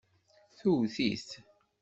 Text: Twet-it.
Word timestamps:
Twet-it. 0.57 1.29